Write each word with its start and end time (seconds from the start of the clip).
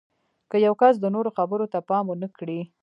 که 0.49 0.57
یو 0.65 0.73
کس 0.81 0.93
د 0.99 1.05
نورو 1.15 1.29
خبرو 1.37 1.65
ته 1.73 1.79
پام 1.89 2.05
ونه 2.09 2.27
کړي 2.37 2.59